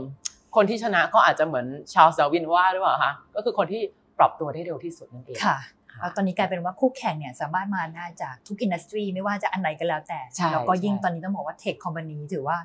[0.55, 3.81] คนที่ชนะก็อาจจะเหมือนชาลส์ดาวินว่าหรือเปล่าคะก็คือคนที่
[4.19, 5.76] ปรับตัวได้เร็วที่สุดนั่นเองค่ะค่ะเอา
[6.15, 12.57] ตอนนี้กลายเป็นว่าคู่แข่งเนี่ยสามารถมาได้จากทุกอินดัสทรีไม่ว่าจะอันไหนก็แล้วแต่ใช่แล้วก็ยิ่งใช่ตอนนี้ต้องบอกว่าเทคคอมพานีถือว่า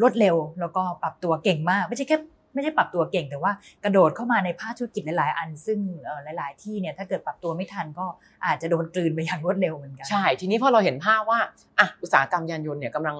[0.00, 2.18] รวดเร็วแล้วก็ปรับตัวเก่งมากไม่ใช่แค่
[2.54, 3.52] ไม่ใช่ปรับตัวเก่งแต่ว่า
[3.84, 8.06] กระโดดเข้ามาในภาคธุรกิจหลาย ๆ อัน ซึ่งเอ่อหลาย ๆ ที่เนี่ยถ้าเกิดปรับตัวไม่ทันก็
[8.46, 11.38] อาจจะโดนกลืนไปอย่างรวดเร็วเหมือนกันใช่ทีนี้พอเราเห็นภาพว่า
[11.78, 13.16] อะอุตสาหกรรมยานยนต์เนี่ยกำลัง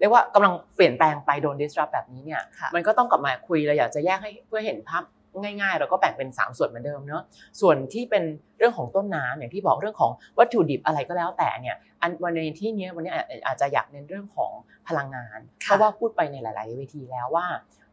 [0.00, 5.02] เรียกว่ากำลังเปลี่ยนแปลงไปโดน disrupt แบบนี้เนี่ยค่ะมันก็ต้องกลับมาคุยเราอยากจะแยกให้เพื่อเห็นภาพ
[5.42, 7.22] ง่ายๆ เราก็แบ่งเป็น 3 ส่วนเหมือนเดิมเนาะ
[7.60, 8.24] ส่วนที่เป็น
[8.58, 14.52] เรื่องของต้นน้ำอย่างที่บอกเรื่องของวัตถุดิบอะไรก็แล้วแต่เนี่ยอันวันในที่เนี้ยวันนี้อาจอาจจะอยากเน้นเรื่องของ
[14.88, 17.46] พลังงาน เพค่ะราะว่าพูดไปในหลาย ๆ เวทีแล้วว่า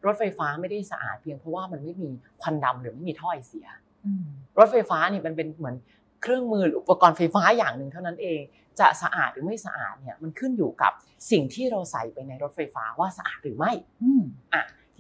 [0.05, 2.10] รถไฟฟ้าไม่ได้สะอาดเพียงเพราะว่ามันไม่มี
[2.41, 3.67] ควันดำหรือไม่มีท่อไอเสีย
[4.05, 4.25] อืม
[4.57, 5.75] รถไฟฟ้าเนี่ยมันเป็นเหมือน
[6.21, 8.39] เครื่องมือหรืออุปกรณ์ไฟฟ้าอย่างหนึ่งเท่านั้นเอง
[8.79, 10.91] จะสะอาดหรือไม่สะอาดเนี่ยมันขึ้นอยู่กับ
[11.31, 13.71] สิ่งที่เราใส่ไปในรถไฟฟ้าว่าสะอาดหรือไม่
[14.03, 14.24] อืม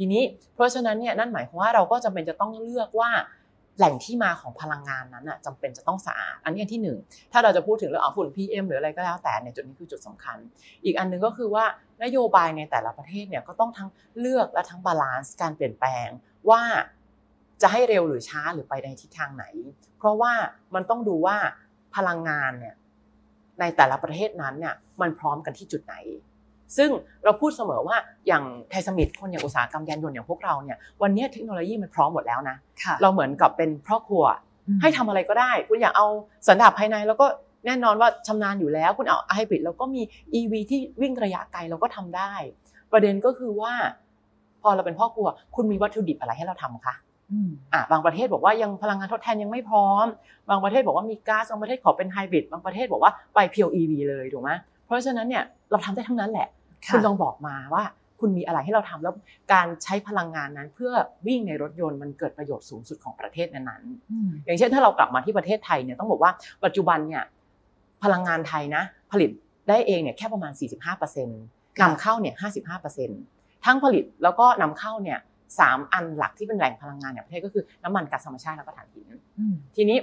[0.03, 0.23] ทีนี้
[0.55, 3.11] เพราะฉะนั้นเนี่ยนั่นหมายความว่าเราก็จำเป็นจะต้องเลือกว่า
[3.77, 6.97] แหล่งที่มาของพลังงานนั้นอะจำเป็นจะต้องสะอาด อันนี้อันที่หนึ่ง
[7.31, 10.37] ถ้าเราจะพูดถึงเรื่องฝุ่น PM หรืออะไรก็แล้วแต่เนี่ยจุดนี้คือจุดสำคัญ
[10.83, 11.65] อีกอันหนึงก็คือว่า
[12.03, 13.89] นโยบายในแต่ละประเทศเนี่ยก็ต้องทั้ง
[14.19, 16.07] เลือกและทั้ง balance การเปลี่ยนแปลง
[16.49, 16.61] ว่า
[17.61, 19.45] จะให้เร็วหรือช้าหรือไปในทิศทางไหน
[19.97, 20.33] เพราะว่า
[20.75, 21.37] มันต้องดูว่า
[21.95, 22.75] พลังงานเนี่ย
[23.59, 25.95] ในแต่ละประเทศนั้นเนี่ยมันพร้อมกันที่จุดไหน
[26.77, 26.89] ซึ่ง
[27.23, 27.97] เราพูดเสมอว่า
[28.27, 34.23] อย่างไทยซัมมิทคนอย่างอุตสาหกรรมยานยนต์อย่างพวกเราเนี่ยวันนี้เทคโนโลยีมันพร้อมหมดแล้วนะค่ะเราเหมือนกับเป็นครอบครัว
[34.67, 36.07] อืมให้ทำอะไรก็ได้ คุณอยากเอา
[36.47, 37.25] สันดาปภายในแล้วก็
[37.65, 40.01] แน่นอนว่าชำนาญอยู่แล้ว คุณเอาไฮบริดแล้วก็มี
[40.39, 42.33] EV ที่วิ่งระยะไกลเราก็ทำได้
[42.91, 43.73] ประเด็นก็คือว่า
[44.61, 46.95] พอเราเป็นพ่อครัว คุณมีวัตถุดิบอะไรให้เราทำคะ
[47.31, 50.05] อืมอะบางประเทศบอกว่ายังพลังงานทดแทนยังไม่พร้อม
[50.49, 54.51] บางประเทศบอกว่ามีก๊าซบางประเทศขอเป็นไฮบริดบางประเทศบอกว่าไปเพียว EV เลยถูกไหม
[54.85, 56.47] เพราะฉะนั้นเนี่ยเราทำได้ทั้งนั้นแหละ
[56.85, 57.83] ค่ะคุณลองบอกมาว่า
[58.19, 59.13] คุณมีอะไรให้เราทำแล้ว
[59.53, 60.93] การใช้พลังงานนั้น เพื่อ
[61.27, 66.31] วิ่งในรถยนต์มันเกิดประโยชน์สูงสุดของประเทศนั้นๆอืมอย่างเช่นถ้าเรากลับมาที่ประเทศไทยเนี่ยต้องบอกว่า
[66.65, 67.23] ปัจจุบันเนี่ย
[68.03, 69.29] พลังงานไทยนะ ผลิต
[69.69, 70.51] ได้เองเนี่ยแค่ประมาณ
[70.97, 72.35] 45%นำเข้าเนี่ย
[72.99, 75.19] 55%ทั้งผลิตแล้วก็นำเข้าเนี่ย
[75.59, 79.05] สามอันหลักที่เป็นแหล่งพลังงานในประเทศก็คือน้ำมันก๊าซธรรมชาติแล้วก็ถ่านหิน
[79.39, 79.97] อืมทีนี้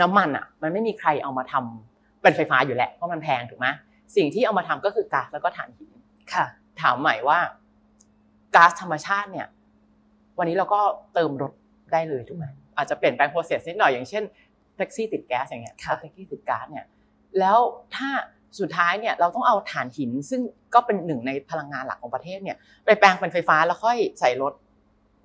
[0.00, 3.66] น้ำมันอะมันไม่มีใครเอามาทำเป็นไฟฟ้าอยู่แหละเพราะมันแพงถูกไหม
[4.16, 5.90] สิ่งที่เอามาทำก็คือก๊าซแล้วก็ถ่านหิน
[6.32, 6.44] ค่ะ
[6.80, 7.38] ถามใหม่ว่า
[8.54, 9.46] ก๊าซธรรมชาติเนี่ย
[10.38, 10.80] วันนี้เราก็
[11.14, 11.52] เติมรถ
[11.92, 14.24] ได้เลยถูกไหมอาจจะเปลี่ยนแปลงโปรเซสนิดหน่อยอย่างเช่น
[14.76, 16.86] แท็กซี่ติดแก๊สอย่างเงี้ยค่ะแท็กซี่ติดก๊าซเนี่ย
[17.38, 17.58] แล้ว
[17.94, 18.10] ถ้า
[18.60, 20.40] สุดท้ายเนี่ยเราต้องเอาถ่านหินซึ่ง
[20.74, 24.52] ก็เป็นหนึ่งในพลังงานหลักของประเทศเนี่ยไปแปลงเป็นไฟฟ้าแล้วค่อยใส่รถ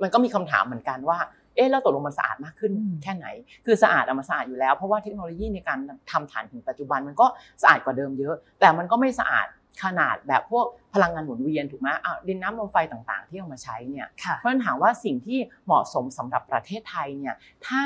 [0.01, 1.17] มันก็มีคำถามเหมือนกันว่า
[1.55, 3.27] เอ๊ะแล้วตกลงมันสะอาดมากขึ้นอืมแค่ไหน
[3.65, 5.79] คือสะอาดอะมันสะอาดอยู่แล้ว เพราะว่าเทคโนโลยีในการ
[6.11, 7.25] ทำถ่านหินปัจจุบันมันก็
[7.61, 9.47] สะอาดกว่าเดิมเยอะ แต่มันก็ไม่สะอาด
[9.83, 17.35] ขนาดแบบพวกพลังงานหมุนเวียนถูกไหมอะดินน้ำลมไฟต่างๆ ที่เอามาใช้เนี่ยค่ะเพราะฉะนั้นถามว่าสิ่งที่เหมาะสมสำหรับประเทศไทยเนี่ย
[17.67, 17.83] ถ้า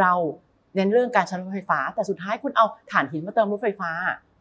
[0.00, 0.12] เรา
[0.76, 3.90] เน้นเรื่องการใช้รถไฟฟ้า แต่สุดท้ายคุณเอาถ่านหินมาเติมรถไฟฟ้า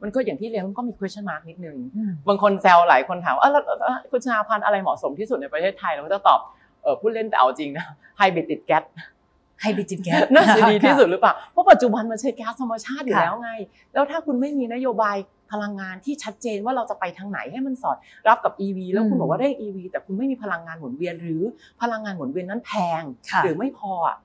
[0.01, 6.39] มันก็อย่างที่เรียนมันก็มี question mark นิดนึงอืมบางคนแซวหลายคนถามว่าเออแล้วแล้วแล้วคุณชนาพันธ์อะไรเหมาะสมที่สุดในประเทศไทยเราก็จะตอบ
[6.83, 7.85] เออพูดเล่นแต่เอาจริงนะ
[8.17, 8.83] ไฮบริดติดแก๊ส
[9.61, 13.51] ให้บิจินแก๊สน่าจะดีที่สุดหรือเปล่า เพราะปัจจุบันมันใช้แก๊สธรรมชาติอยู่ค่ะแล้วไง
[13.93, 15.17] แล้วถ้าคุณไม่มีนโยบาย
[15.51, 21.41] พลังงานที่ชัดเจนว่าเราจะไปทางไหนให้มันสอดรับกับ EV แล้วคุณบอกว่าเร่ง EV แต่คุณไม่มีพลังงานหมุนเวียนหรือ
[21.81, 24.17] พลังงานหมุนเวียนนั้นแพงค่ะหรือไม่พออะ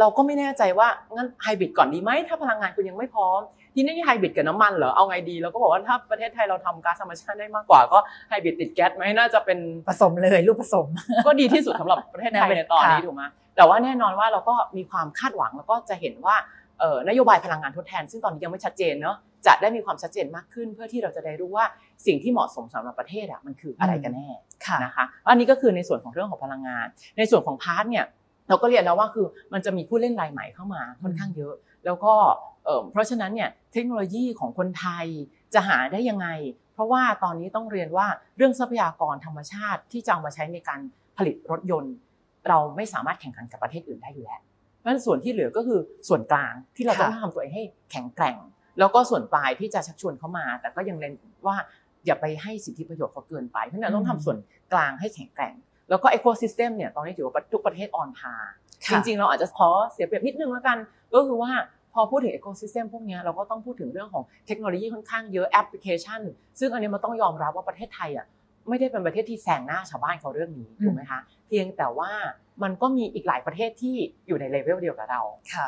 [0.00, 3.40] เราก็ไม่แน่ใจว่างั้นไฮบริดก่อนดีไหมถ้าพลังงานคุณยังไม่พร้อม
[3.74, 10.86] ทีนี้ไฮบริดกับน้ำมันเหรอเอาไงดีเราก็บอกว่าถ้าประเทศไทยเราทำก๊าซธรรมชาติได้มากกว่าก็ไฮบริดติดแก๊สไหมน่าจะเป็นผสมเลยลูกผสม
[11.26, 13.22] ก็ดีที่สุดสำหรับประเทศไทยในตอนนี้ค่ะถูกไหม
[13.56, 16.36] แต่ว่าแน่นอนว่าเราก็มีความคาดหวังแล้วก็จะเห็นว่า
[16.80, 21.66] เอ่อนโยบายพลังงานทดแทน ซึ่งตอนนี้ยังไม่ชัดเจนเนาะจะได้มีความชัดเจนมากขึ้น เพื่อที่เราจะได้รู้ว่า
[22.06, 24.28] สิ่งที่เหมาะสมสำหรับประเทศอะมันคืออะไรกันแน่
[24.66, 26.86] ค่ะนะคะอันนี้ก็คือในส่วนของเรื่องของพลังงาน
[27.18, 28.04] ในส่วนของพาร์ทเนี่ย
[28.52, 32.14] เราก็เรียนแล้วว่าคือมันจะมีผู้เล่นรายใหม่เข้ามาค่อนข้างเยอะ แล้วก็
[32.92, 35.06] เพราะฉะนั้นเนี่ยเทคโนโลยีของคนไทย
[35.54, 36.28] จะหาได้ยังไง
[36.74, 40.80] เพราะว่าตอนนี้ต้องเรียนว่าเรื่องทรัพยากรธรรมชาติที่จะเอามาใช้ในการ
[41.16, 41.94] ผลิตรถยนต์
[42.48, 44.40] เราไม่สามารถแข่งขันกับประเทศอื่นได้อยู่แล้ว
[44.84, 48.36] นั้นส่วนที่เหลือก็คือส่วนกลางที่เราต้องทำตัวเองให้แข็งแกร่ง
[48.78, 51.14] แล้วก็ส่วนปลายที่จะชักชวนเขามา แต่ก็ยังเน้น
[51.46, 51.56] ว่า
[52.06, 54.38] อย่าไปให้สิทธิประโยชน์เขาเกินไปเพราะฉะนั้นต้องทำส่วน
[54.72, 55.54] กลางให้แข็งแกร่ง
[55.90, 58.34] แล้วก็ ecosystem เนี่ยตอนนี้ถือว่าทุกประเทศออนทา
[58.92, 60.78] จริงๆ เราอาจจะขอเสียเปรียบนิดนึงแล้วกัน
[61.14, 61.52] ก็คือว่า
[61.94, 66.20] พอพูดถึง ecosystem พวกนี้เราก็ต้องพูดถึงเรื่องของเทคโนโลยีค่อนข้างเยอะแอปพลิเคชัน
[66.60, 68.26] ซึ่งอันนี้มันต้องยอมรับว่าประเทศไทยอะ
[68.68, 72.10] ไม่ได้เป็นประเทศที่แซงหน้าชาวบ้านเขาเรื่องนี้ถูกไหมคะเพียงแต่ว่า
[72.62, 75.22] มันก็มีอีกหลายประเทศที่อยู่ในเลเวลเดียวกับเรา
[75.54, 75.66] ค่ะ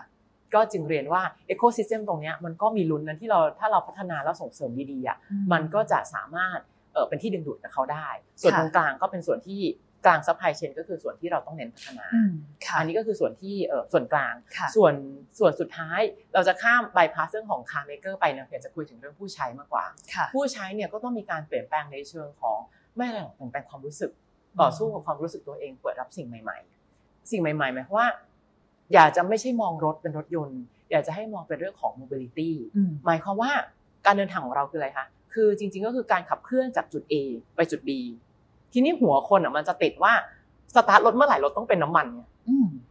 [0.55, 1.23] ก็จึงเรียนว่า
[1.53, 5.17] ecosystem ตรงนี้มันก็มีลุ้นนั้นที่เราถ้าเราพัฒนาแล้วส่งเสริมดีๆอะ
[5.53, 6.59] มันก็จะสามารถ
[6.93, 8.09] เออเป็นที่ดึงดูดกับเขาได้
[8.41, 9.61] ส่วนตรงกลางก็เป็นส่วนที่
[10.07, 12.07] กลาง supply chain ก็คือส่วนที่เราต้องเน้นพัฒนา
[12.79, 14.35] อันนี้ก็คือส่วนที่เออส่วนกลาง
[14.77, 14.95] ส่วน
[15.39, 16.01] ส่วนสุดท้าย
[16.35, 19.85] เราจะข้ามบายพาสเรื่องของ car maker ไปเนี่ยอยากจะคุยถึงเรื่องผู้ใช้มากกว่า
[20.35, 22.59] ผู้ใช้เนี่ยก็ต้องมีการเปลี่ยนแปลงในเชิงของ
[22.97, 24.11] ไม่อะไรหรอกเปลี่ยนแปลงความรู้สึก
[24.61, 28.09] ต่อสู้กับความรู้สึกตัวเองเปิดรับสิ่งใหม่ๆ สิ่งใหม่ๆหมายความว่า
[28.95, 32.51] อยากจะไม่ใช่มองรถเป็นรถยนต์ อยากจะให้มองเป็นเรื่องของ mobility
[33.07, 33.53] หมายความว่า
[34.07, 37.15] การเดินทางของเราคืออะไรคะคือจริงๆก็คือการขับเคลื่อนจากจุด A
[37.55, 37.91] ไปจุด B
[38.75, 40.13] ทีนี้หัวคนอะมันจะติดว่า
[40.75, 42.29] สตาร์ทรถเมื่อไหร่รถต้องเป็นน้ำมันเนี่ย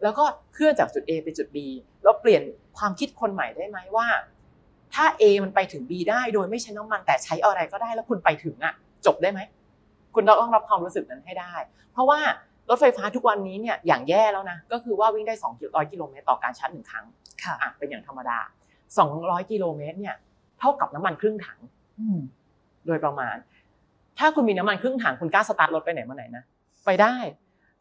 [0.04, 1.58] แล้วก็เคลื่อนจากจุด A ไปจุด B
[2.04, 2.42] แล้วเปลี่ยน
[2.78, 4.08] ความคิดคนใหม่ได้ไหมว่า
[4.94, 8.74] ถ้า A มันไปถึง B ได้โดยไม่ใช้น้ำมันแต่ใช้อะไรก็ได้แล้วคุณไปถึงอะ
[9.06, 9.40] จบได้ไหม
[10.16, 11.54] คุณต้องรับความรู้สึกนั้นให้ได้
[11.92, 12.20] เพราะว่า
[12.70, 17.06] รถไฟฟ้าทุกวันนี้เนี่ยอย่างแย่แล้วนะก็คือว่าวิ่งได้200กิโลเมตรต่อการชาร์จหนึ่งครั้ง
[17.44, 18.40] ค่ะอะเป็นอย่างธรรมดา
[18.96, 20.16] 200กิโลเมตรเนี่ย
[20.60, 21.60] เท่ากับน้ำมันครึ่งถัง
[22.86, 23.36] โดยประมาณ
[24.24, 26.44] ถ้าคุณมีน้ำมันครึ่งถังคุณกล้าสตาร์ทรถไปไหนมาไหนนะ
[26.86, 27.16] ไปได้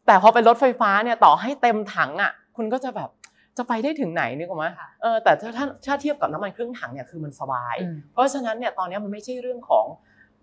[0.05, 3.09] แต่พอเป็นรถไฟฟ้าเนี่ยต่อให้เต็มถังอะ คุณก็จะแบบ
[3.57, 4.65] จะไปได้ถึงไหนนึกออกไหม
[5.01, 7.75] เออแต่ถ้าถ้าถ้าเทียบกับน้ำมันครึ่งถังเนี่ยคือมันสบาย
[8.11, 9.85] เพราะฉะนั้นเนี่ยตอนนี้มันไม่ใช่เรื่องของ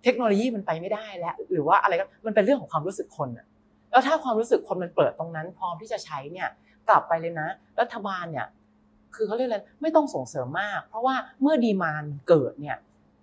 [0.05, 3.47] เทคโนโลยีมันไปไม่ได้แล้ว หรือว่าอะไรก็มันเป็นเรื่องของความรู้สึกคนอะ
[3.91, 6.49] แล้วถ้าความรู้สึกคนมันเปิดตรงนั้น พร้อมที่จะใช้เนี่ย
[6.89, 7.49] กลับไปเลยนะ
[7.81, 8.47] รัฐบาลเนี่ย
[9.15, 12.77] คือเขาเรียกอะไรไม่ต้องส่งเสริมมาก เพราะว่าเมื่อ demand เกิดเนี่ย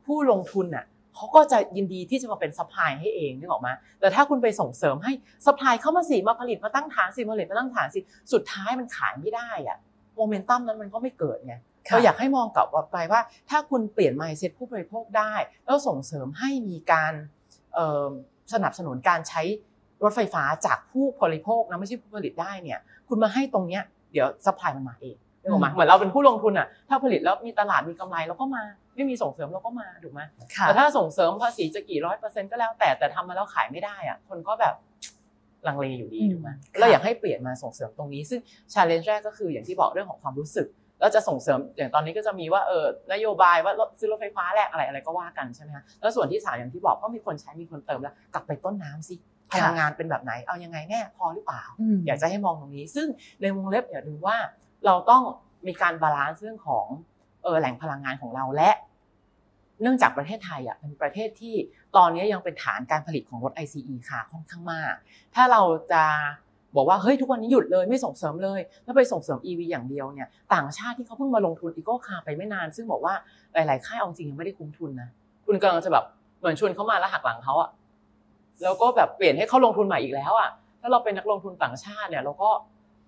[0.06, 0.86] ผู้ลงทุนอะ
[1.18, 5.14] เขาก็จะยินดีที่จะมาเป็น supply ให้เองนึกออกมะแต่ถ้าคุณไปส่งเสริมให้
[5.46, 8.00] supply เข้ามาสิมาผลิตมาตั้งฐานสิมาผลิตมาตั้งฐานสิ
[8.34, 9.78] สุดท้ายมันขายไม่ได้อะ
[10.16, 11.56] โมเมนตัมนั้นมันก็ไม่เกิดไง
[11.90, 15.34] เราอยากให้มองกลับไปว่า ถ้าคุณเปลี่ยน mindset ผู้บริโภคได้
[15.66, 17.14] แล้วส่งเสริมให้มีการ
[18.54, 19.42] สนับสนุนการใช้
[20.04, 28.64] รถไฟฟ้าจากผู้บริโภคนะไม่ใช่ผู้ผลิตได้เนี่ย คุณมาให้ตรงเนี้ยเดี๋ยว supply มันมาเองนึกออกมะเหมือนเราเป็นผู้ลงทุนอะถ้าผลิตแล้วมีตลาดมีกำไรเราก็มา
[28.98, 30.22] ไม่มีส่งเสริมเราก็มาถูกไหม
[30.62, 34.76] แต่ถ้าส่งเสริมภาษีจะกี่ร้อยเปอร์เซ็นต์ก็แล้วแต่แต่ทำมาแล้วขายไม่ได้อะคนก็แบบ
[35.68, 38.40] ลังเลอยู่ดีถูกไหมเราอยากให้เปลี่ยนมาส่งเสริมตรงนี้ ซึ่ง
[38.74, 40.68] challenge แรกก็คืออย่างที่บอกเรื่องของความรู้สึก
[41.00, 49.16] แล้วจะส่งเสริมอย่างตอนนี้ก็จะมีว่าเออนโยบายว่ารถซื้อรถไฟฟ้าแลกอะไรอะไรก็ว่ากันใช่ไหมคะแล้วส่วนที่สามอย่างที่บอกก็มีคนใช้มีคนเติมแล้ว กลับไปต้นน้ำสิ
[49.52, 51.64] พลังงานเป็นแบบไหนเอายังไงแน่พอหรือเปล่า
[52.08, 53.08] อยากจะให้มองตรงนี้ ซึ่ง
[53.42, 54.38] ในวงเล็บอย่าลืมว่า
[54.86, 55.24] เราต้อง
[55.68, 57.17] มีการ balance เรื่องของเออ
[57.60, 58.72] แหล่งพลังงานของเราและ
[59.82, 61.56] เนื่องจากประเทศไทยอะเป็นประเทศที่
[61.96, 64.94] ตอนนี้ยังเป็นฐานการผลิตของรถ ICE ค่ะค่อนข้างมาก
[65.36, 66.04] ถ้าเราจะ
[66.76, 73.14] บอกว่าเฮ้ยทุกวันนี้หยุดเลยไม่ส่งเสริมเลย แล้วไปส่งเสริม EV อย่างเดียวเนี่ยต่างชาติที่เขาเพิ่งมาลงทุน Eco Car ไปไม่นาน ซึ่งบอกว่า
[73.54, 75.10] หลาย ๆ ค่ายเอาจริงยังไม่ได้คุ้มทุนนะ
[75.46, 76.06] คุณกำลังจะแบบ
[76.40, 77.70] เหมือนชวนเขามาแล้วหักหลังเขาอะ
[78.62, 80.50] แล้วก็แบบเปลี่ยนให้เขาลงทุนใหม่อีกแล้วอะ
[80.82, 82.50] ถ้าเราเป็นนักลงทุนต่างชาติเนี่ยเราก็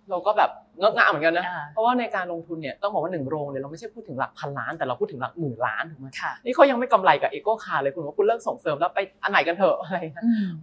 [0.09, 6.07] เราก็แบบ เงอะงะเหมือนกันนะ เพราะว่าในการลงทุนเนี่ยต้องบอกว่าหนึ่งโรงเนี่ยเราไม่ใช่พูดถึงหลักพันล้านแต่เราพูดถึงหลักหมื่นล้านถูกไหม
[6.45, 9.97] นี่เขายังไม่กำไรกับ Eco Car เลยคุณว่าคุณเลิกส่งเสริมแล้วไปอันไหนกันเถอะอะไร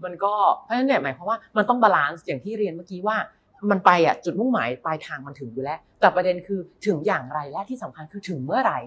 [0.04, 0.32] มันก็
[0.64, 3.16] เพราะฉะนั้นเนี่ยหมายความว่ามันต้อง balance อย่างที่เรียนเมื่อกี้ว่า
[3.70, 8.78] มันไปอะจุดมุ่งหมายปลายทางมันถึงอยู่แล้ว แต่ประเด็นคือถึงอย่างไรและที่สำคัญคือถึงเมื่อไหร่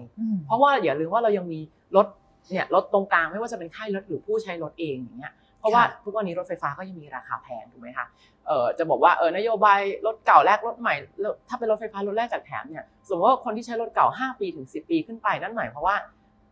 [0.46, 1.60] เพราะว่าอย่าลืมว่าเรายังมี
[1.96, 2.06] รถ
[2.52, 8.06] เนี่ยรถตรงกลางไม่ว่าจะเป็นค่ายรถหรือผู้ใช้รถเองอย่างเงี้ย เพราะว่าทุกวันนี้รถไฟฟ้าก็ยังมีราคาแพงถูกไหมคะ
[8.46, 10.94] เออจะบอกว่าเออนโยบายรถเก่าแลกรถใหม่
[11.48, 15.96] ถ้าเป็นรถไฟฟ้ารถแรกจากแถมเนี่ยสมมติว่าคนที่ใช้รถเก่า 5 ปีถึง 10 ปีขึ้นไปนั่นหมายเพราะว่า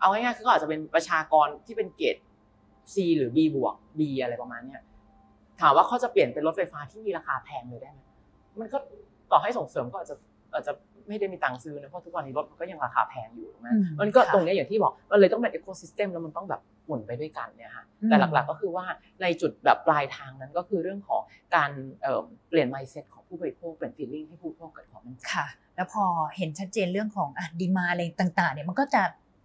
[0.01, 2.17] เอาง่ายๆคือก็อาจจะเป็นประชากรที่เป็นเกรด
[2.95, 4.83] C หรือ B บวก B อะไรประมาณเนี้ย
[5.61, 8.01] ถามว่าเขาจะเปลี่ยนเป็นรถไฟฟ้าที่มีราคาแพงเลยได้ไหม
[8.61, 8.79] มันก็
[9.31, 10.17] ต่อให้ส่งเสริมก็อาจจะ
[10.55, 10.73] อาจจะ
[11.09, 13.69] ไม่ได้มีตังค์ซื้อนะเพราะทุกวันนี้รถมันก็ยังราคาแพงอยู่ถูกไหม
[14.01, 18.87] มันก็ตรงนี้อย่างที่บอกมันเลยต้องเป็นอีโคซิสเต็มแล้วมันต้องแบบ หมุนไปด้วยกันเนี่ยค่ะแต่หลักๆก็คือว่า
[19.23, 21.23] ในจุดแบบปลายทางนั้นก็คือเรื่องของ
[21.57, 21.71] การ
[22.49, 25.47] เปลี่ยน mindset ของผู้บริโภคเปลี่ยน feeling ให้ผู้บริโภคเกิดความมั่นใจค่ะ
[25.77, 26.05] แล้วพอ
[26.37, 29.03] เห็นชัดเจนเรื่องของอะดีมาอะไรต่างๆเนี่ยมันก็จะ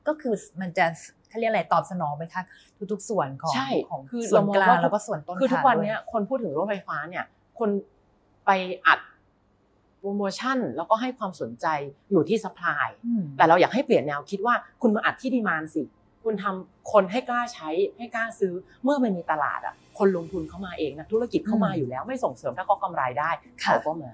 [0.08, 0.86] ก็คือมันจะ
[1.30, 2.44] เขาเรียกอะไรตอบสนองไปค่ะ
[2.92, 3.54] ทุกๆ ส่วนของ
[3.92, 4.02] ของ
[4.32, 7.26] ส่วนกลางแล้วก็ส่วนต้นคือทุกวันนี้คนพูดถึงรถไฟฟ้าเนี่ย
[7.60, 7.70] คน
[8.46, 8.52] ไป
[8.88, 9.00] อัด
[10.00, 11.66] โปรโมชั่น แล้วก็ให้ความสนใจ
[12.12, 12.88] อยู่ที่สป라이
[13.38, 15.84] แต่เราอยากให้เปลี่ยนแนวคิดว่าคุณมาอัดที่ดีมานสิ
[16.26, 23.30] คุณทำคนให้กล้าใช้ให้กล้าซื้อเมื่อมันมีตลาดอะคนลงทุนเข้ามาเองนะธุรกิจเข้ามาอยู่แล้วไม่ส่งเสริมถ้าเขากำไรได้
[23.62, 24.12] เขาก็มา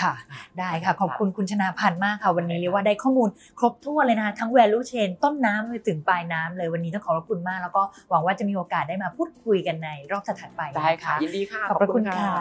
[0.00, 0.12] ค่ะ
[0.58, 12.34] ได้ค่ะขอบคุณคุณชนาพันธ์มากค่ะ วันนี้เรียกว่าได้ข้อมูลครบถ้วนเลยนะคะทั้ง value chain ต้นน้ำไปถึงปลายน้ำเลยวันนี้ต้องขอบพระคุณมาก แล้วก็หวังว่าจะมีโอกาสได้มาพูดคุยกันในรอบถัดไปได้ค่ะยินดีค่ะขอบพระคุณค่ะ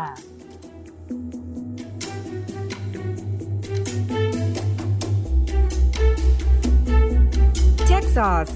[7.90, 8.56] Tech Sauce,